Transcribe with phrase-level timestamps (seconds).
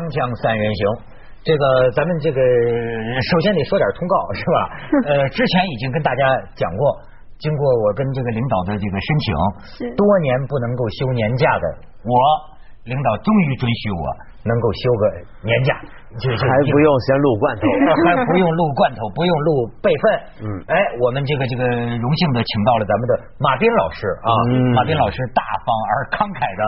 [0.00, 0.82] 锵锵三人行，
[1.44, 4.58] 这个咱们这个首先得说点通告是吧？
[5.12, 6.24] 呃，之前已经跟大家
[6.56, 6.82] 讲过，
[7.36, 9.28] 经过我跟这个领导的这个申请，
[9.92, 11.64] 多年不能够休年假的
[12.08, 12.12] 我，
[12.88, 14.04] 领导终于准许我
[14.48, 15.02] 能够休个
[15.44, 15.76] 年假。
[16.10, 17.62] 就还不用先录罐头，
[18.02, 20.02] 还不用录罐头， 不用录备份。
[20.42, 24.28] 嗯，哎，我们这个这个荣幸的请到了咱们的马斌老师啊，
[24.74, 26.62] 马斌老师大方而慷慨的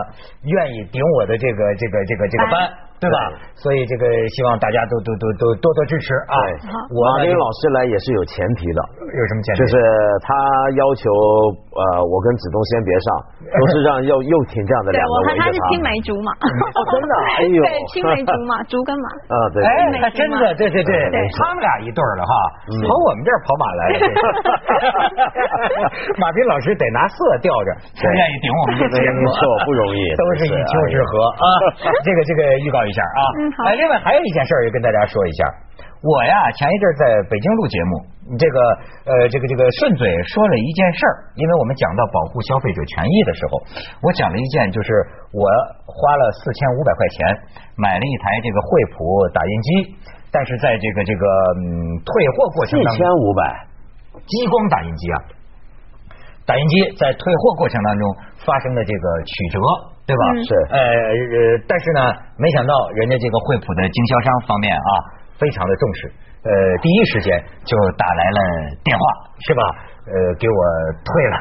[0.47, 2.55] 愿意顶我的这个这个这个这个班。
[3.03, 3.17] 对吧？
[3.59, 4.03] 所以这个
[4.35, 6.35] 希望大家都都都都多多支持啊！
[6.89, 9.59] 马斌老师来也是有前提的，有什么前提？
[9.59, 9.75] 就是
[10.23, 10.31] 他
[10.79, 11.03] 要求
[11.75, 13.07] 呃，我跟子东先别上，
[13.59, 15.43] 都是让又又挺这样的两个我看他。
[15.51, 19.07] 是青梅竹马，真的， 哎呦，对，青梅竹马， 竹跟马。
[19.27, 20.95] 啊，对，哎，真的，对对对，
[21.35, 22.33] 他们俩一对了哈，
[22.71, 23.95] 从我们这儿跑马来了。
[26.23, 29.27] 马斌老师得拿色吊着，才愿意顶我们这节目，
[29.67, 31.45] 不容易，都是一丘之貉啊！
[32.03, 32.92] 这个这个预告一。
[32.93, 33.21] 下啊，
[33.67, 35.41] 哎，另外还有一件事也跟大家说一下，
[35.99, 37.91] 我呀前一阵在北京录节目，
[38.37, 38.57] 这个
[39.09, 43.59] 呃这个这个顺嘴说了一件事儿，因为我们讲到保护消费者权益的时候，
[44.05, 44.93] 我讲了一件，就是
[45.33, 45.43] 我
[45.83, 47.17] 花了四千五百块钱
[47.75, 49.69] 买了一台这个惠普打印机，
[50.31, 51.23] 但是在这个这个
[51.57, 51.65] 嗯
[52.05, 53.41] 退货过程当中，四千五百。
[54.13, 55.17] 激光打印机啊，
[56.45, 59.59] 打印机在退货过程当中发生的这个曲折。
[60.05, 60.23] 对吧？
[60.43, 61.37] 是，呃呃，
[61.67, 62.01] 但是呢，
[62.35, 64.91] 没想到人家这个惠普的经销商方面啊，
[65.39, 66.11] 非常的重视，
[66.43, 66.51] 呃，
[66.83, 67.31] 第一时间
[67.63, 68.39] 就打来了
[68.83, 69.03] 电话，
[69.47, 69.61] 是吧？
[70.03, 70.59] 呃，给我
[71.07, 71.35] 退了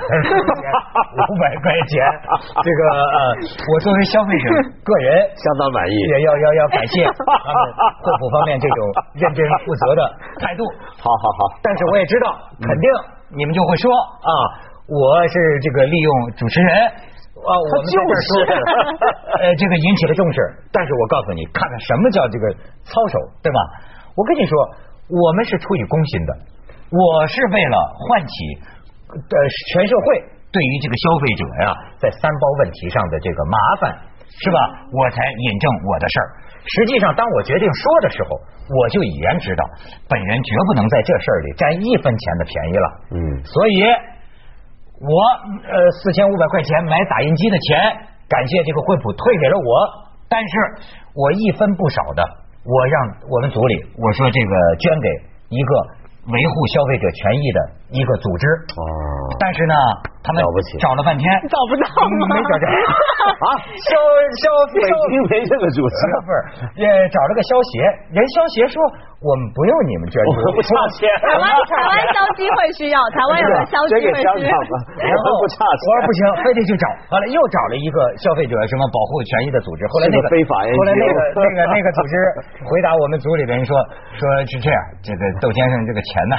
[1.26, 1.98] 五百块钱，
[2.62, 3.18] 这个呃，
[3.66, 4.46] 我作为消费者
[4.86, 7.66] 个人 相当满意，也要要要感谢他们
[7.98, 8.78] 惠普方面这种
[9.18, 10.00] 认真负责的
[10.38, 10.62] 态度。
[11.02, 12.30] 好好好，但是我也知道，
[12.62, 12.86] 肯定
[13.34, 14.30] 你们就会说啊，
[14.86, 17.10] 我是这个利用主持人。
[17.42, 18.06] 啊，我们就是
[19.42, 20.38] 呃， 这个引起了重视。
[20.70, 22.44] 但是我告诉你，看看什么叫这个
[22.86, 23.58] 操守，对吧？
[24.14, 24.54] 我跟你说，
[25.10, 26.30] 我们是出于公心的，
[26.90, 28.34] 我是为了唤起
[29.10, 29.36] 呃
[29.74, 30.22] 全社会
[30.54, 33.90] 对于这个消费者呀，在三包问题上的这个麻烦，
[34.28, 34.58] 是吧？
[34.94, 36.26] 我才引证我的事儿。
[36.62, 38.38] 实际上，当我决定说的时候，
[38.70, 39.64] 我就已然知道，
[40.06, 42.86] 本人绝不能在这事儿里占一分钱的便宜了。
[43.10, 43.82] 嗯，所以。
[45.02, 45.18] 我
[45.66, 47.90] 呃四千五百块钱买打印机的钱，
[48.30, 49.70] 感谢这个惠普退给了我，
[50.30, 50.54] 但是
[51.12, 52.22] 我一分不少的，
[52.62, 52.94] 我让
[53.28, 55.08] 我们组里我说这个捐给
[55.50, 55.70] 一个
[56.30, 57.58] 维护消费者权益的
[57.92, 58.44] 一个组织。
[58.76, 58.82] 哦，
[59.38, 59.74] 但是呢。
[60.22, 60.38] 他们
[60.78, 61.26] 找了半天。
[61.50, 61.82] 找不到，
[62.30, 62.64] 没找着。
[63.42, 63.46] 啊！
[63.74, 63.90] 消
[64.38, 66.34] 消北京没这个组织，不是
[66.78, 67.82] 也找了个消协，
[68.14, 68.78] 人消协说
[69.18, 71.10] 我们不用你们捐， 我们不差钱。
[71.26, 74.54] 台湾台湾消基会需要，台湾有个消基会需要，
[75.02, 76.86] 然后不差钱，我说不行，非得去找。
[77.10, 82.14] 完了又找了一个消费者什么保护权益的组织，后来那个非法，后来那个那个那个组织
[82.62, 83.74] 回答我们组里的人说，
[84.14, 86.34] 说是这样，这个窦先生这个钱呢，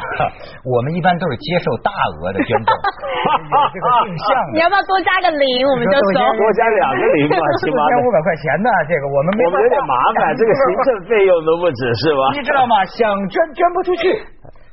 [0.64, 2.72] 我们一般都是接受大额的捐赠。
[3.74, 5.68] 这个定向，你要不要多加个零？
[5.68, 8.70] 我们就说多加两个零吧，起码千五百块钱呢。
[8.88, 12.32] 这个我们我们有点麻烦，这个行政费用都不止是吧？
[12.34, 12.84] 你知道吗？
[12.86, 14.04] 想捐捐不出去，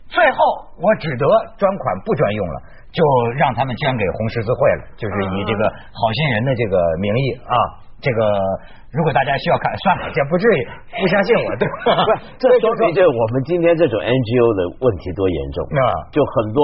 [0.09, 0.39] 最后
[0.79, 1.25] 我只得
[1.59, 2.57] 专款不专用了，
[2.95, 3.03] 就
[3.39, 7.55] 让他们捐给红十字会了，就是以这个好心人的这个名义啊。
[8.00, 8.21] 这个
[8.93, 10.59] 如果大家需要看，算了，这不至于
[11.00, 12.05] 不相信我，对吧？
[12.41, 16.10] 这说明就我们今天这种 NGO 的问题多严重啊！
[16.10, 16.60] 就很多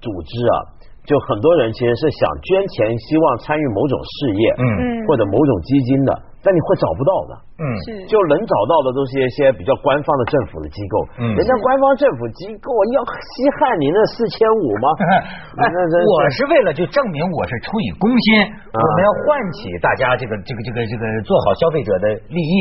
[0.00, 0.80] 组织啊。
[1.00, 4.68] 就很多人其实是想捐钱，希望参与某种事业，嗯，
[5.08, 6.12] 或者某种基金的。
[6.40, 14.88] 但你会找不到的，嗯，是，就能找到的都是一些比较官方的政府的机构，嗯，人家官方政府机构要稀罕你那四千五吗？
[15.60, 22.54] 那我是为了就证明我是出于公心，我们要唤起大家这个这个这个这个做好消费者的利益，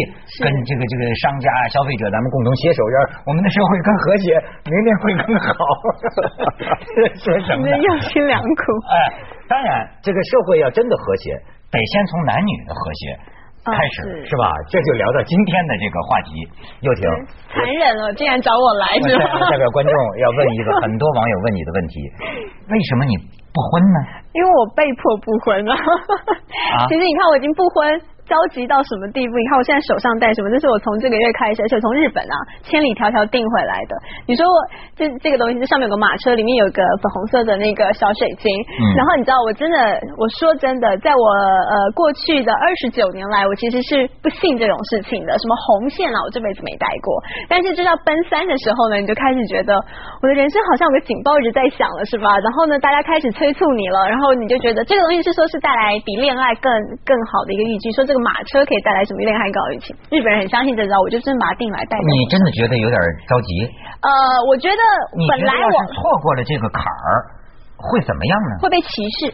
[0.44, 2.96] 跟这个这个商家消费者咱们共同携手，让
[3.28, 4.28] 我们的社会更和谐，
[4.68, 5.56] 明天会更好。
[7.16, 7.64] 说什么？
[7.64, 8.64] 用心良苦。
[8.92, 8.96] 哎，
[9.48, 11.32] 当然，这个社会要真的和谐，
[11.72, 13.39] 得先从男女的和谐。
[13.66, 14.46] 开始是吧？
[14.70, 16.32] 这就聊到今天的这个话题。
[16.82, 17.04] 又挺，
[17.52, 19.50] 残忍了，竟然找我来是吧？
[19.52, 21.94] 代表观众要问一个 很多网友问你的问题：
[22.70, 23.14] 为什么你
[23.52, 23.98] 不婚呢？
[24.34, 25.76] 因为我被迫不婚了。
[26.88, 28.02] 其实你看，我已经不婚。
[28.30, 29.34] 着急到什么地步？
[29.34, 30.54] 你看我现在手上戴什么？
[30.54, 33.98] 这是我从这个月开始，而且从日本啊千里迢迢订回来的。
[34.30, 34.58] 你说我
[34.94, 38.46] 这这个东西，这上面有个马车，里面有个粉红色的那个小水晶。
[38.94, 45.34] 然后你知道，我真的，我说真的，在我呃过去的二十九年来，我其实是不信这种事情的。
[45.34, 47.18] 什么红线啊，我这辈子没戴过。
[47.50, 49.74] 但是就到奔三的时候呢，你就开始觉得
[50.22, 52.38] 我的人生好像有个警报一直在响了，是吧？
[52.38, 56.70] 然后呢，大家开始催促你了，然后你就觉得这个东西是说是带来比恋爱更
[57.02, 58.19] 更好的一个预计，说这个。
[58.20, 59.96] 个马车可以带来什么恋爱高于情。
[60.12, 61.96] 日本人很相信这招，我就真把它定来带。
[61.96, 63.64] 你真的觉得有点着急？
[64.04, 64.12] 呃，
[64.52, 64.82] 我觉得
[65.32, 67.32] 本来我错过了这个坎儿，
[67.80, 68.60] 会怎么样呢？
[68.60, 69.32] 会被歧视。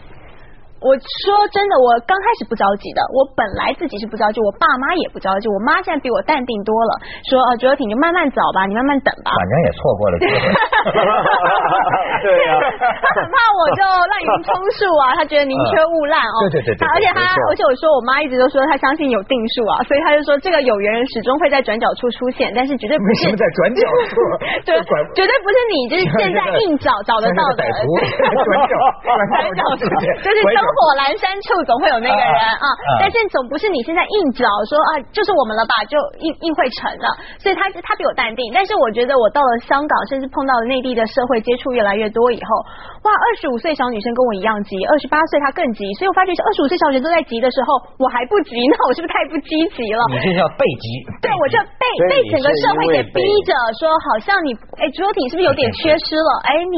[0.86, 3.02] 我说真的，我刚开始不着急的。
[3.10, 5.50] 我本来自己是不着急，我爸妈也不着急。
[5.50, 6.94] 我妈现在比我淡定多了，
[7.26, 9.34] 说哦，卓挺，你就慢慢找吧，你慢慢等吧。
[9.34, 10.46] 反正也错过了机会。
[12.22, 12.62] 对呀，
[13.02, 16.46] 他很怕我就滥竽充数啊，他觉得宁缺毋滥哦。
[16.54, 16.86] 对对对。
[16.86, 23.82] 而且他，而且我说我妈一直都说她相信有定数啊，所以他就说这个有缘人始终会在转角处出现，但是绝对不是在转角
[24.14, 24.14] 处，
[24.70, 24.78] 对，
[25.18, 27.66] 绝对不是你，就是现在硬找找得到的。
[27.66, 29.18] 转角，转
[29.58, 29.90] 角处，
[30.22, 32.68] 就是灯火阑珊处总会有那个人啊，
[33.00, 37.08] 但是总不是你现在硬找说啊，就是我们了吧，就硬硬会成的。
[37.40, 42.50] 所以他他比我淡定，但是我觉得我到了香港，甚至碰到了内地的社会接触越来越多以后，
[43.08, 50.02] 哇，二十五岁小女生跟我一样急，二十八岁她更急，所以我发觉二十五岁小女生都在急的时候，我还不急，那我是不是太不积极了？
[50.12, 50.86] 你这叫被急，
[51.22, 56.30] 对我就被被被整个社会给逼着说，好像你哎，朱体是不是有点 缺失了？
[56.44, 56.78] 哎，你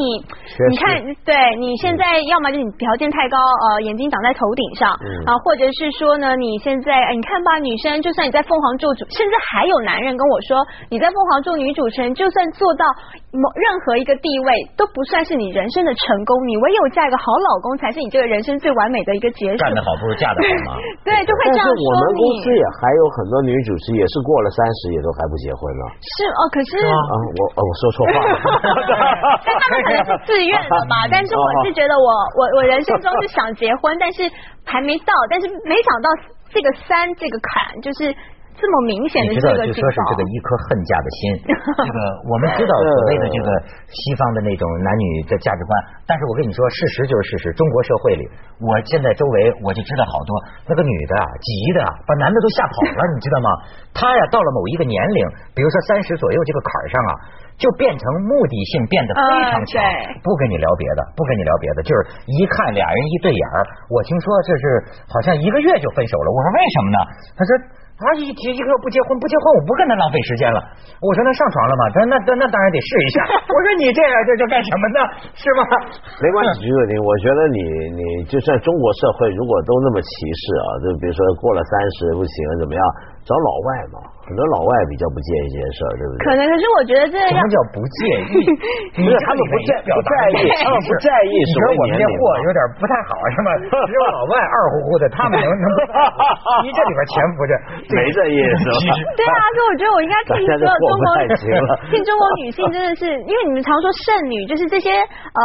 [0.70, 4.92] 你看，对你现在要么就你条件太高，呃，眼睛挡在头顶上
[5.26, 10.60] 啊，或者是说呢，你现在哎你看吧，女生就算你在凤凰做主，甚至还有男人跟我说，
[10.90, 12.86] 你在凤凰做女主持人，就算做到
[13.34, 19.58] 某任何一个地位，都不算是你人生的成功，你唯有嫁一个好老公，才是你这个人生最完美的一个结束。
[19.58, 20.80] 干得好不如嫁得好嘛。
[21.04, 25.84] 对，就会这样说我们公司也还有很多女主持，也是过了三十也都还不结婚呢。
[26.02, 26.98] 是哦，可是啊，
[27.38, 28.34] 我哦我说错话了。
[29.46, 34.26] 但他们可能是自愿的吧， 但是我是觉得我我我人生中是想结婚，但是。
[34.70, 36.10] 还没到，但是没想到
[36.52, 38.14] 这个三这个坎就是
[38.58, 41.20] 这么明显的这个就说是这个一颗恨嫁的心。
[41.86, 43.48] 这个我们知道所谓的这个
[43.86, 45.72] 西方的那种男女的价值观，
[46.10, 47.54] 但是我跟你说，事实就是事实。
[47.54, 48.26] 中国社会里，
[48.58, 50.34] 我现在周围我就知道好多
[50.66, 53.50] 那个女的啊，急的把男的都吓跑了，你知道吗？
[53.94, 55.22] 她呀到了某一个年龄，
[55.54, 57.14] 比如说三十左右这个坎上啊。
[57.58, 59.82] 就变成目的性变得非常强，
[60.22, 64.64] 不跟你聊别的，不跟你聊别的，就是一看俩人一对眼儿，我听说这是
[65.10, 66.30] 好像一个月就分手了。
[66.30, 66.98] 我说为什么呢？
[67.34, 67.50] 他说
[67.98, 70.62] 他一提一个不结婚，不结婚我不跟他浪费时间了。
[71.02, 71.84] 我说那上床了吗？
[71.98, 73.18] 他那那那当然得试一下。
[73.50, 75.00] 我说你这样这这干什么呢？
[75.34, 75.62] 是吧？
[76.22, 77.60] 没关系，徐若婷，我觉得你
[77.98, 82.82] 你就算中国社会如果都那么歧视啊，就比如说过了三十不行怎么样？
[83.28, 86.18] 找老外嘛，很多老外比较不介意这件事儿，对不对？
[86.24, 88.40] 可能，可是我觉得这什么叫不介意？
[89.04, 91.36] 不是他们不在不在意，他们不在意。
[91.36, 93.50] 你说我们这货有点不太好，是吗？
[93.68, 95.68] 只有老外二乎乎的，他们能能？
[96.64, 97.52] 你这里边潜伏着
[97.96, 98.64] 没这意思。
[99.16, 101.08] 对啊，所以我觉得我应该替所有中国
[101.92, 105.44] 替中国女性真的是，因为你们常说剩女，就是这些呃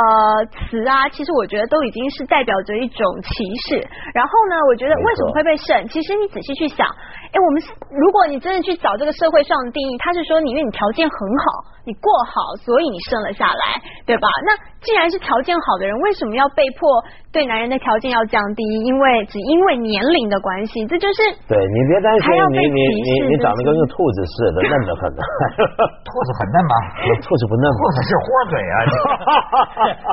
[0.51, 3.31] 词啊，其实我觉得都已经是代表着一种歧
[3.69, 3.81] 视。
[4.15, 5.87] 然后呢，我觉得为什么会被剩？
[5.89, 6.87] 其实你仔细去想。
[7.33, 7.63] 哎，我们。
[7.93, 11.45] 如果你真的去找这个社会上的定义，他是说你因为你条件很好。
[11.85, 13.65] 你过好，所以你生了下来，
[14.07, 14.27] 对吧？
[14.47, 16.87] 那既然是条件好的人，为什么要被迫
[17.35, 18.63] 对男人的条件要降低？
[18.87, 21.19] 因为只因为年龄的关系，这就是
[21.51, 25.11] 对你别担心，你你你你长得跟个兔子似的，嫩得很。
[26.07, 26.75] 兔子很嫩吗？
[27.19, 28.77] 兔子不嫩，兔子是豁嘴啊！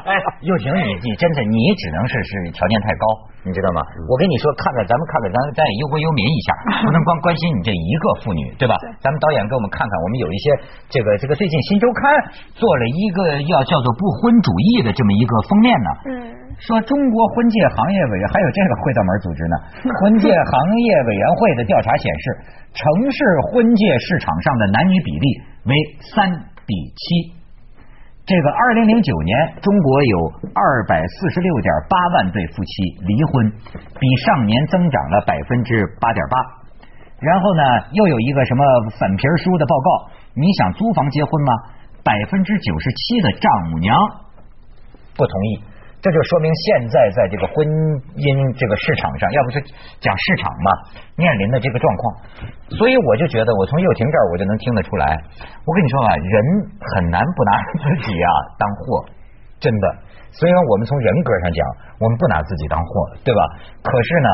[0.10, 3.06] 哎，又婷，你你真的你只能是是条件太高，
[3.46, 3.86] 你知道吗？
[4.10, 8.74] 我跟你说，看看咱们看看咱咱也忧国忧民一下，不能光关心你这一个妇女，对吧？
[9.06, 10.46] 咱们导演给我们看看，我们有一些
[10.90, 11.59] 这个这个最近。
[11.68, 12.04] 新周刊
[12.54, 16.14] 做了一个要叫做不婚主义的这么一个封面呢，嗯，
[16.60, 19.56] 说中国婚介行业委员还有这个会道门组织呢，
[20.00, 22.24] 婚介行业委员会的调查显示，
[22.74, 23.20] 城市
[23.52, 25.28] 婚介市场上的男女比例
[25.66, 25.74] 为
[26.16, 26.30] 三
[26.66, 27.40] 比七。
[28.30, 33.52] 这个二零零九年，中国有二百四十六点八万对夫妻离婚，
[34.00, 36.59] 比上年增长了百分之八点八。
[37.20, 38.64] 然后呢，又有一个什么
[38.98, 39.90] 粉皮书的报告。
[40.36, 41.52] 你想租房结婚吗？
[42.04, 43.92] 百分之九十七的丈母娘
[45.18, 45.60] 不同意，
[46.00, 47.60] 这就说明现在在这个婚
[48.16, 48.24] 姻
[48.56, 49.60] 这个市场上，要不是
[50.00, 50.70] 讲市场嘛，
[51.20, 52.02] 面临的这个状况，
[52.80, 55.12] 所以我就觉得，我从幼婷这儿我就能听得出来。
[55.68, 56.34] 我跟你说啊，人
[56.96, 57.52] 很难不拿
[57.84, 59.04] 自己啊当货，
[59.60, 59.86] 真的。
[60.32, 61.60] 虽然我们从人格上讲，
[62.00, 62.90] 我们不拿自己当货，
[63.24, 63.42] 对吧？
[63.82, 64.30] 可是呢，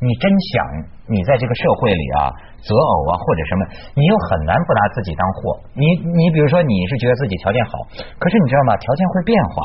[0.00, 0.66] 你真想
[1.06, 2.30] 你在这个社会里啊。
[2.66, 3.62] 择偶啊，或者什么，
[3.94, 5.54] 你又很难不拿自己当货。
[5.78, 7.78] 你你比如说，你是觉得自己条件好，
[8.18, 8.74] 可是你知道吗？
[8.74, 9.62] 条件会变化，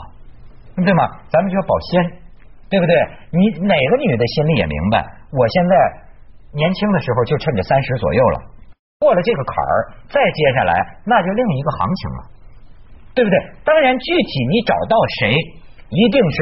[0.85, 1.09] 对吗？
[1.33, 2.21] 咱们就要保鲜，
[2.69, 2.93] 对不对？
[3.33, 5.01] 你哪个女的心里也明白，
[5.33, 5.73] 我现在
[6.53, 8.37] 年轻的时候就趁着三十左右了，
[8.99, 9.73] 过了这个坎儿，
[10.05, 12.19] 再接下来那就另一个行情了，
[13.15, 13.37] 对不对？
[13.65, 15.33] 当然，具体你找到谁，
[15.91, 16.37] 一定是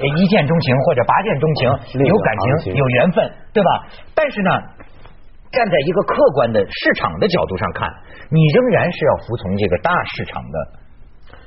[0.00, 1.60] 一见钟情或者八见钟情，
[2.02, 2.28] 有感
[2.64, 3.70] 情有缘分，对吧？
[4.16, 4.50] 但是呢。
[5.48, 7.88] 站在一个客观的市场的角度上看，
[8.28, 10.56] 你仍然是要服从这个大市场的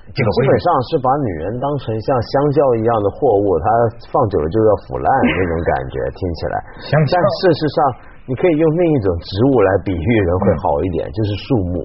[0.10, 0.28] 这个。
[0.42, 3.66] 基本上是把女人当成像香蕉一样的货物，它
[4.10, 6.56] 放久了就要腐烂那种感觉， 听起来。
[6.98, 7.78] 但事实上，
[8.26, 11.76] 你可以用另一种植物来比喻人会好一点，就是树木。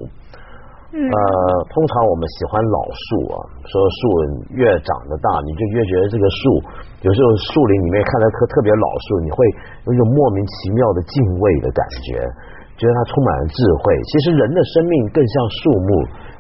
[0.97, 1.19] 呃，
[1.69, 3.37] 通常我们喜欢老树啊，
[3.69, 4.01] 说树
[4.57, 6.41] 越长得大，你就越觉得这个树，
[7.05, 9.39] 有时候树林里面看到棵特别老树，你会
[9.85, 12.25] 有一种莫名其妙的敬畏的感觉，
[12.81, 13.93] 觉得它充满了智慧。
[14.09, 15.91] 其实人的生命更像树木，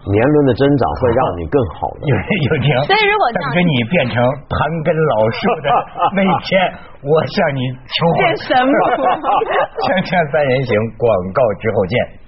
[0.08, 2.08] 年轮的增长会让你更好的。
[2.08, 4.56] 有有听，所以如果等着你变成盘
[4.88, 5.68] 根老树的
[6.16, 6.56] 那一天，
[7.04, 7.60] 我向你
[7.92, 8.72] 求 变神木。
[9.84, 11.04] 锵锵三人行，广
[11.36, 12.25] 告之后见。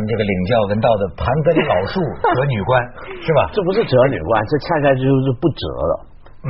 [0.00, 2.00] 们这个领教文道的盘根老树
[2.32, 2.80] 折女官
[3.20, 3.52] 是吧？
[3.52, 5.92] 这不是折女官，这恰恰就是不折了。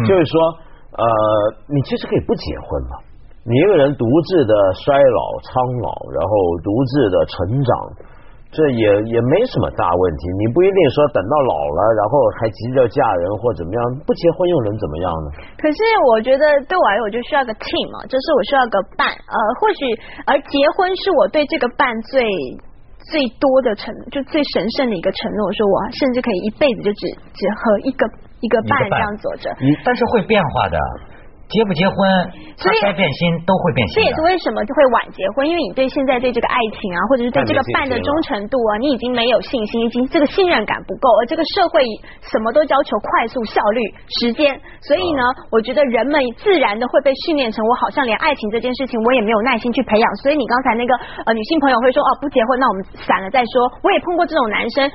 [0.07, 0.38] 就是说，
[0.95, 1.02] 呃，
[1.66, 2.95] 你其实可以不结婚嘛。
[3.42, 6.30] 你一个人独自的衰老苍老，然后
[6.62, 7.71] 独自的成长，
[8.52, 10.23] 这也也没什么大问题。
[10.38, 15.28] 你不一定说等到老了，然后还急着嫁人或怎么样，不结婚又能怎么样呢？
[15.59, 15.78] 可是
[16.12, 19.11] 我觉得对我而言，我就需要个 team 嘛，就是我需要个伴。
[19.11, 19.80] 呃，或许
[20.28, 22.23] 而结婚是我对这个伴最。
[23.09, 28.07] 最多的承就最神圣的一个承诺，说我甚至可以一辈子就只只和一个
[28.40, 29.50] 一个伴这样走着，
[29.85, 30.78] 但是会变化的。
[31.50, 31.97] 结不结婚，
[32.62, 33.99] 他该变心都会变心。
[33.99, 41.83] 这也是为什么就会晚结婚，因为你对现在对这个爱情啊，或者是对这个伴的忠诚度啊，你已经没有信心，已经这个信任感不够，而这个社会
[42.23, 43.80] 什么都要求快速、效率、
[44.23, 44.54] 时间，
[44.87, 50.07] 所以呢，我觉得人们自然的会被训练成，我好像连爱情这件事情我也没有耐心去培养。
[50.23, 50.95] 所以你刚才那个
[51.26, 53.66] 呃女性朋友会说哦不结婚，那我们散了再说。
[53.83, 54.87] 我也碰过这种男生，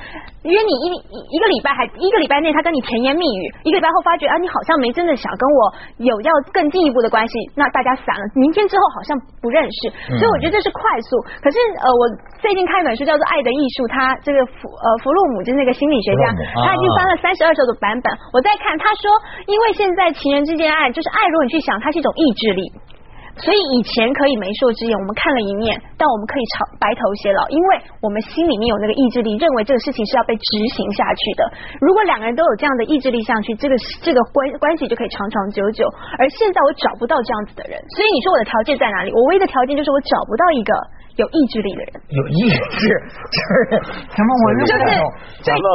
[0.47, 5.59] 约你一一个礼拜还一个礼拜内他跟你甜言蜜语，一个礼拜后发觉啊你好像没真的想跟我
[5.99, 6.31] 有要。
[6.53, 8.23] 更进一步的关系，那大家散了。
[8.35, 11.21] 明天之后好像不认识，所以我觉得这是快速。
[11.41, 12.03] 可是呃，我
[12.41, 16.33] 最近看一本书叫做《爱的艺术》，他这个弗呃弗洛姆就是那个心理学家，
[16.63, 18.07] 他已经翻了三十二首的版本。
[18.33, 19.09] 我在看，他说，
[19.47, 22.61] 因为现在情人之间爱，就是爱，如果你去想，它是一种意志力。
[23.35, 31.43] 所以以前可以媒妁之言，我们看了一面，但我们可以长白头偕老，因为我们心里面有那个意志力，认为这个事情是要被执行下去的。
[31.83, 35.83] 如果两个人都有这样的意志力下去，这个 这个关关系就可以长长久久。
[36.15, 39.11] 而现在我找不到这样子的人，所以你说我的条件在哪里？
[39.11, 40.71] 我唯一的条件就是我找不到一个。
[41.15, 42.85] 有意志力的人，有意志
[43.31, 43.51] 就是
[44.11, 44.29] 什么？
[44.35, 44.73] 我就是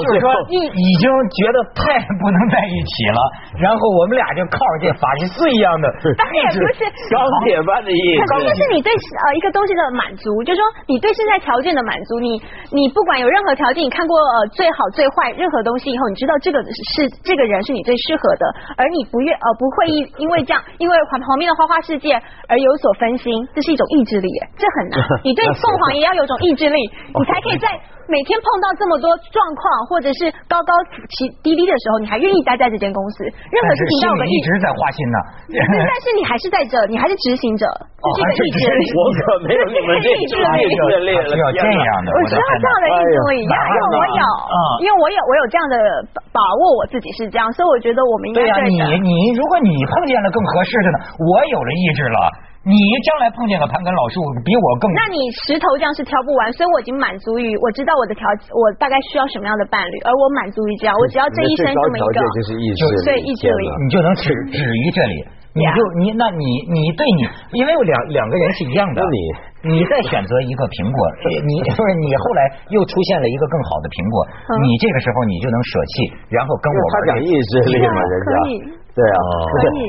[0.04, 3.20] 就是说，你已经觉得太不能在一起了，
[3.56, 6.12] 然后我们俩就靠着这法西斯一样的不
[6.52, 6.68] 是，
[7.08, 8.20] 钢铁般的意志。
[8.20, 12.36] 可是，就是你对呃一个东西的满足，就是说你对现在条件的满足，你
[12.68, 16.60] 你不管有任何条件，你看过呃最好最坏任何东西以后，你知道这个
[16.92, 18.44] 是这个人是你最适合的，
[18.76, 22.12] 而你不愿呃不会因因为这样，因为旁旁边的花花世界
[22.48, 24.28] 而有所分心，这是一种意志力，
[24.60, 25.00] 这很难。
[25.30, 27.68] 你对凤凰也要有种意志力，你才可以在。
[28.10, 30.74] 每天碰到这么多状况，或者是高高
[31.14, 33.22] 起低低的时候，你还愿意待在这间公司？
[33.22, 35.18] 任何事情要个一直在花心呢。
[35.86, 38.82] 但是你还是在这，你还是执行者，这个意志力。
[38.98, 40.82] 我可没有你们这意志力了，
[41.22, 42.08] 要这样的。
[42.10, 44.26] 我知道这样的意志力，因为我有，
[44.82, 45.76] 因为我有我有这样的
[46.34, 48.42] 把握，我自己是这样，所以我觉得我们应该。
[48.42, 50.98] 对呀，你你如果你碰见了更合适的呢？
[51.14, 52.50] 我有了意志了。
[52.60, 52.76] 你
[53.08, 54.84] 将来碰见个盘根老树，比我更……
[54.92, 65.14] 那你石头这样是挑不完，所以我已经满足于我知道我的条，我大概需要什么样的伴侣，而我满足于这样，我只要这一生这么一个，就是意志力，对意志力，你就能止止于这里，
[65.56, 67.22] 你就你那你你对你，
[67.58, 70.98] 因为两两个人是一样的，你你再选择一个苹果，
[71.44, 72.40] 你不是你后来
[72.72, 74.14] 又出现了一个更好的苹果，
[74.62, 75.94] 你这个时候你就能舍弃，
[76.32, 78.32] 然后跟我他讲意志力嘛，人家。
[78.90, 79.18] 对啊，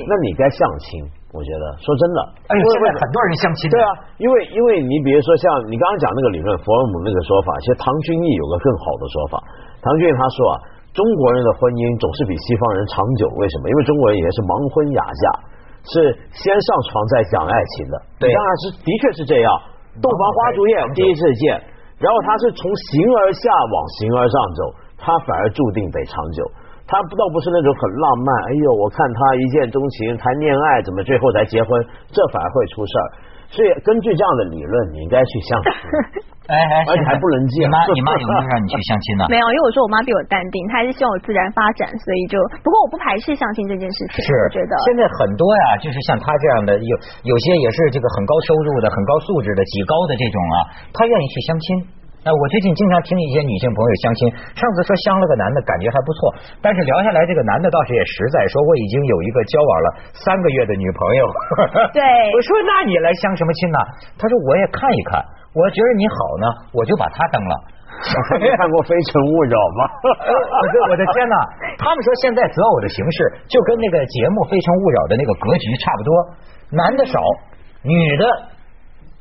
[0.07, 1.01] 那你该相亲。
[1.31, 2.19] 我觉得说真的，
[2.51, 3.71] 哎，现在很多人相亲。
[3.71, 9.39] 对啊，因为因为你比如说像你刚刚讲那个理论，弗洛姆那个说法，其实唐君毅有个更好的说法。
[9.79, 10.55] 唐君毅他说啊，
[10.91, 13.71] 中国人的婚姻总是比西方人长久，为什么？
[13.71, 15.23] 因为中国人也是盲婚哑嫁，
[15.87, 15.93] 是
[16.35, 17.95] 先上床再讲爱情的。
[18.19, 19.47] 对，当然是的确是这样。
[20.03, 21.55] 洞房花烛夜我们第一次见，
[21.95, 24.59] 然后他是从形而下往形而上走，
[24.99, 26.43] 他反而注定得长久。
[26.91, 31.71] 他不倒不是那种很浪漫，哎呦，我看他一见钟情，谈恋爱怎么最后才结婚，
[32.11, 33.07] 这反而会出事儿。
[33.51, 35.71] 所以根据这样的理论，你应该去相亲。
[36.51, 37.63] 哎哎，而且还不能见。
[37.63, 39.23] 你妈你妈有没有让你去相亲呢？
[39.31, 44.19] 没有，因为我说我妈比我淡定，她还是希望我自然发展，所以就不过我不排斥相亲这件事情。
[44.19, 46.93] 是，我觉得现在很多呀，就是像她这样的，有
[47.23, 50.55] 有些也是这个很高收入的、很高素质的、极高的这种啊，
[50.91, 51.67] 她愿意去相亲。
[52.21, 56.19] 哎，我最近经常听一些女性朋友相亲，上次说相了个男的，感觉还不错，
[56.61, 61.25] 但是聊下来，这个男的倒是也实在，说我已经有一个交往了三个月的女朋友。
[61.89, 61.97] 对，
[62.37, 63.77] 我说那你来相什么亲呢？
[64.21, 65.17] 他说我也看一看，
[65.57, 66.45] 我觉得你好呢，
[66.77, 67.53] 我就把他登了。
[68.37, 69.81] 你看过《非诚勿扰》吗？
[70.05, 71.35] 我的我的天哪！
[71.81, 73.17] 他们说现在择偶的形式
[73.49, 76.09] 就跟那个节目《非诚勿扰》的那个格局差不多，
[76.69, 77.17] 男的少，
[77.81, 78.50] 女的。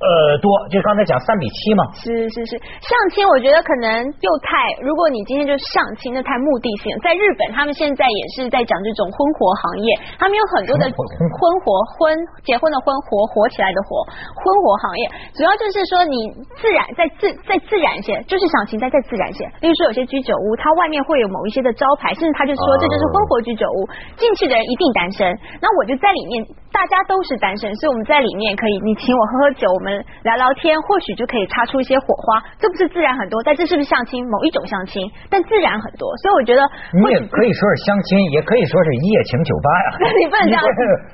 [0.01, 1.85] 呃，多就刚才讲三比七嘛。
[1.93, 6.89] 是是是，相亲我觉得可能又太，如果你今天就相亲，那太目的性。
[7.05, 14.01] 在日本，他们现在也是在讲这种婚活行业，他们有很多的婚活婚结婚的婚活活起来的活
[14.41, 15.05] 婚活行业，
[15.37, 19.45] 主要就是说你自然在自在自然些，就是相亲在再自然些。
[19.61, 23.85] 例如说有些居酒屋，它外面会有某一些的招牌，甚至他就说这就是婚活居酒屋，
[24.17, 25.29] 进去的人一定单身，
[25.61, 26.41] 那我就在里面，
[26.73, 29.90] 大家都是单身，所以我们在里面可以，你请我喝喝酒，我们。
[30.23, 33.43] 聊聊天，或许就可以擦出一些火花，这不是自然很多？
[33.43, 34.23] 但这是不是相亲？
[34.29, 36.07] 某一种相亲，但自然很多。
[36.23, 36.63] 所以我觉得
[36.95, 39.87] 你也可以说是相亲，也可以说是一夜情酒吧呀。
[40.21, 40.63] 你不能这样。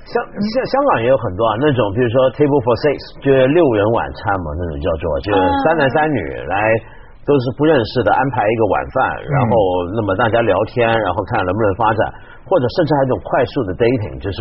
[0.05, 6.19] 香像香港也有很多啊，那种比如说 table for six，就是六人晚餐嘛，那种叫做就是三男三女
[6.49, 6.55] 来
[7.27, 9.51] 都是不认识的，安排一个晚饭，然后
[9.95, 12.01] 那么大家聊天，然后看能不能发展，
[12.47, 14.39] 或者甚至还有一种快速的 dating，就是。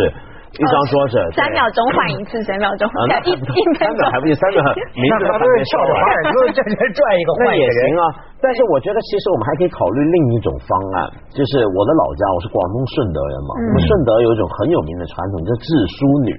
[0.56, 2.88] 一张说是，三秒钟换一次，三秒钟，
[3.28, 4.64] 一一三秒还不行，三秒
[4.96, 8.04] 名字都是跳着玩儿，就是这这转一个换一个人啊。
[8.40, 16.32] 但是我觉得，其实我们还可以考虑另一种方案，就是我的老家，我是广东顺德人嘛，我们顺德有一种很有名的传统，叫自梳女，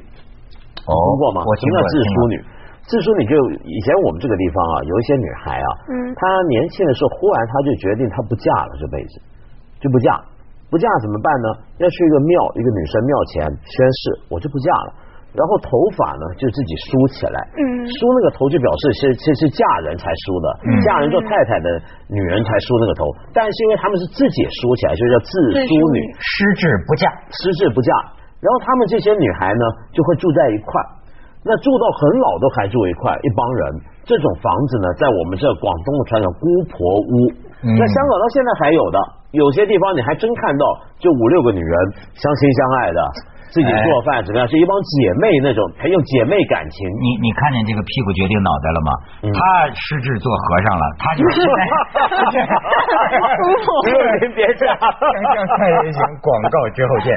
[0.81, 0.89] 听
[1.21, 1.45] 过吗？
[1.45, 2.37] 我听过自梳女，
[2.89, 3.37] 自梳女就
[3.69, 6.21] 以前我们这个地方啊，有一些女孩啊，嗯，她
[6.57, 9.21] 年轻的时候忽然她就决定她不嫁了，这辈子
[9.85, 10.09] 就不嫁。
[10.71, 11.49] 不嫁怎么办呢？
[11.79, 14.01] 要去一个庙，一个女神庙前宣誓，
[14.31, 14.91] 我就不嫁了。
[15.37, 20.47] 然后头发呢，就自己梳起来，嗯梳那个头就表示是是是嫁人才梳的，
[20.81, 21.69] 嫁人做太太的
[22.09, 23.05] 女人才梳那个头。
[23.37, 27.93] 但是因为他们是自己梳起来，就叫自梳女，失志不嫁，失志不嫁。
[28.41, 30.73] 然后他们这些女孩呢，就会住在一块，
[31.45, 33.61] 那住到很老都还住一块，一帮人。
[34.09, 37.13] 这种房子呢，在我们这广东的传统姑婆屋，
[37.63, 38.99] 在香港到现在还有的。
[39.33, 40.65] 有些地方你还真看到，
[40.99, 41.75] 就五六个女人
[42.15, 43.01] 相亲相爱的，
[43.53, 44.49] 自己做饭怎么样？
[44.49, 46.89] 是一帮姐妹那种，还用姐妹感情。
[46.89, 48.91] 你你看见这个屁股决定脑袋了吗？
[49.37, 49.41] 他
[49.77, 51.21] 失智做和尚了，他就
[52.33, 52.53] 现在。
[54.25, 54.79] 您别这样，
[55.59, 57.13] 太人行广告之后见。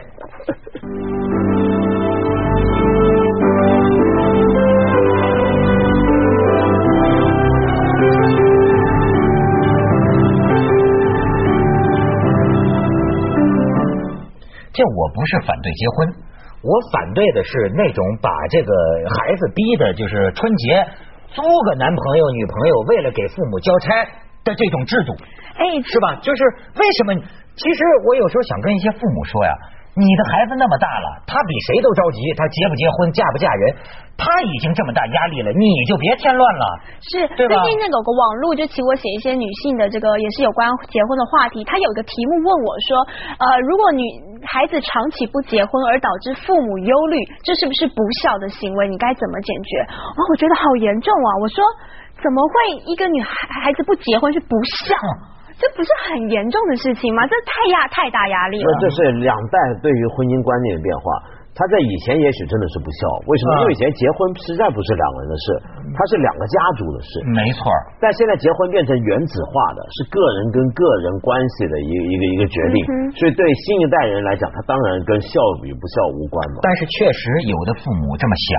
[14.80, 16.08] 这我不是反对结婚，
[16.64, 18.72] 我反对的是那种把这个
[19.12, 20.88] 孩子逼的，就是春节
[21.36, 24.08] 租个男朋友女朋友，为了给父母交差
[24.46, 25.12] 的这种制度，
[25.60, 26.16] 哎，是吧？
[26.24, 26.44] 就是
[26.80, 27.14] 为什么？
[27.60, 29.52] 其实我有时候想跟一些父母说呀。
[30.00, 33.76] 你的孩子那么大了，他比谁都着急，他结不结婚，嫁不嫁人，
[34.16, 36.66] 他已经这么大压力了，你就别添乱了。
[37.12, 42.90] 是，最近那个个网络就请我写一些女性的这个也是有关结婚的话题，他有个题目问我说，
[43.44, 44.04] 呃，如果女
[44.48, 48.88] 孩子长期不结婚而导致父母忧虑，这是不是不孝的行为？
[48.88, 49.84] 你该怎么解决？
[50.16, 51.30] 哦，我觉得好严重啊！
[51.44, 51.60] 我说，
[52.24, 52.54] 怎么会
[52.88, 53.32] 一个女孩
[53.64, 54.56] 孩子不结婚是不
[54.88, 54.96] 孝？
[55.60, 57.28] 这不是很严重的事情吗？
[57.28, 58.72] 这太压太大压力了。
[58.80, 61.38] 这是两代对于婚姻观念的变化。
[61.60, 63.52] 他在以前也许真的是不孝，为什么？
[63.60, 65.46] 因为以前结婚实在不是两个人的事，
[65.92, 67.20] 他是两个家族的事。
[67.36, 67.68] 没错。
[68.00, 72.80] 但现在结婚变成原子化的，是个人跟个人关系的一个一个一个决定。
[73.12, 75.36] 所以对新一代人来讲，他当然跟孝
[75.68, 76.64] 与不孝无关嘛。
[76.64, 78.56] 但是确实有的父母这么想。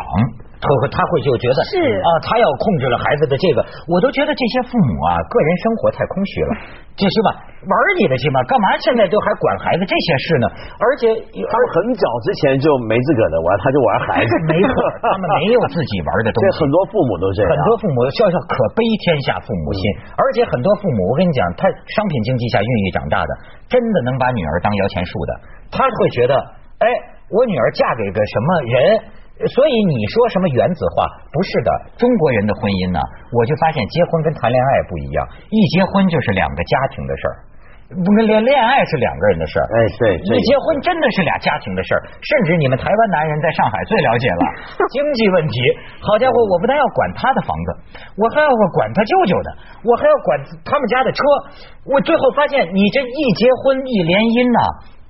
[0.60, 1.72] 他会他会就觉得是
[2.04, 6.52] 啊，他要控制了孩子的这个，我都觉得这些父母啊，个人生活太空虚了，
[7.00, 7.28] 这是吧？
[7.64, 8.40] 玩你的去嘛？
[8.44, 10.46] 干嘛现在都还管孩子这些事呢？
[10.76, 16.46] 而且他们很早之前就没自个的玩，他就玩孩子，没错，他们没有自己玩的东西。
[16.60, 19.82] 很多父母都这样，很多父母笑笑可悲天下父母心，
[20.20, 21.64] 而且很多父母，我跟你讲，他
[21.96, 23.32] 商品经济下孕育长大的，
[23.64, 25.32] 真的能把女儿当摇钱树的，
[25.72, 26.36] 他会觉得，
[26.84, 26.84] 哎，
[27.32, 28.76] 我女儿嫁给个什么人？
[29.48, 31.08] 所以你说什么原子化？
[31.32, 33.00] 不是的，中国人的婚姻呢，
[33.32, 37.36] 我就发现结婚跟谈恋爱不一样，一结婚就是两个家庭的事儿。
[37.90, 44.42] 不跟恋恋爱是两个人的事儿，哎，对，你结婚真的是俩家庭的事儿，甚至你们台湾男人在上海最了解了
[44.94, 45.54] 经济问题。
[45.98, 47.68] 好家伙，我不但要管他的房子，
[48.14, 49.48] 我还要管他舅舅的，
[49.82, 51.18] 我还要管他们家的车。
[51.90, 54.60] 我最后发现，你这一结婚一联姻呐。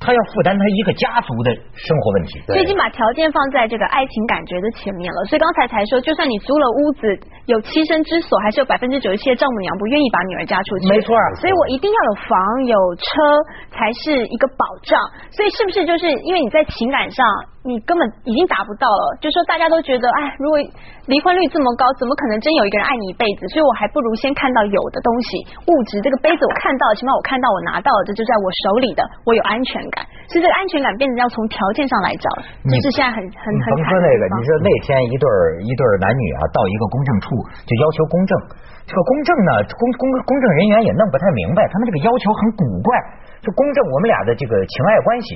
[0.01, 5.19] 他要负担他一个家族的生活问题，所以已经把条件放在这个爱情感觉的前面了。
[5.29, 7.05] 所以刚才才说，就算你租了屋子，
[7.45, 10.89] 有栖身之所，还是有百分之九十七的丈母娘不愿意把女儿嫁出去。
[10.89, 12.35] 没错，所以我一定要有房
[12.65, 13.05] 有车
[13.77, 14.97] 才是一个保障。
[15.37, 17.21] 所以是不是就是因为你在情感上？
[17.61, 20.57] 你根本已经达不到了，就说大家都觉得，哎，如果
[21.13, 23.45] 离婚率这么高，怎么可能真有一个人爱你一辈子？
[23.53, 29.90] 所以我还不如先看到有的东西，物质这个杯子我看到，起码我看到我拿到了，这就在我手里的，我有安全感。
[30.31, 32.31] 所以这个安全感变成要从条件上来找，
[32.71, 33.67] 就是现在很很很。
[33.75, 35.27] 甭说那个，你说那天一对
[35.67, 37.35] 一对男女啊，到一个公证处
[37.67, 38.33] 就要求公证，
[38.87, 42.95] 这个公证呢，公公公证人员也弄不太明白，他们这个要求很古怪，
[43.43, 45.29] 就公证我们俩的这个情爱关系。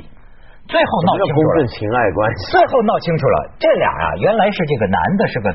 [0.70, 2.54] 最后闹清楚了，情爱关系。
[2.54, 5.50] 最后闹清楚了，这俩啊，原来是这个男的是个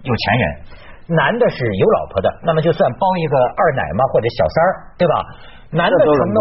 [0.00, 0.44] 有钱人，
[1.12, 5.14] 男的是有老婆的，那么就算包一个二奶嘛，或者小三儿，对吧？
[5.70, 6.40] 男的承诺，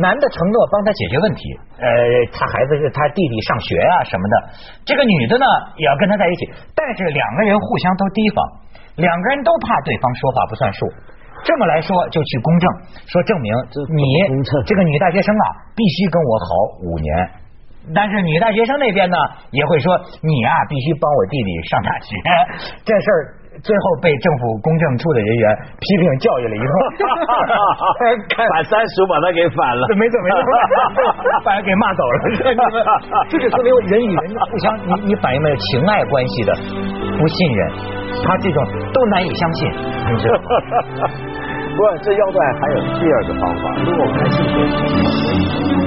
[0.00, 1.42] 男的承诺帮他解决问题，
[1.76, 1.88] 呃，
[2.32, 4.34] 他孩子是他弟弟上学啊什么的。
[4.84, 5.44] 这个女的呢，
[5.76, 8.40] 也要跟他在一起，但是两个人互相都提防，
[8.96, 10.88] 两个人都怕对方说话不算数。
[11.44, 12.64] 这么来说，就去公证，
[13.04, 13.52] 说证明
[13.92, 14.04] 你
[14.64, 16.46] 这个女大学生啊，必须跟我好
[16.88, 17.12] 五年。
[17.92, 19.16] 但是女大学生那边呢，
[19.50, 22.14] 也会说你啊，必须帮我弟弟上大学。
[22.86, 25.44] 这事儿最后被政府公证处的人员
[25.78, 26.72] 批评教育了一通，
[28.48, 30.38] 把三叔把他给反了，没错没错，
[31.44, 32.14] 把他给骂走了。
[33.28, 36.54] 这就说明人与人互相，你你反映没有情爱关系的
[37.18, 37.70] 不信任，
[38.24, 39.70] 他这种都难以相信。
[40.10, 40.38] 你知道
[41.76, 45.81] 不，这腰带还有第二个方法，如果我们来信任。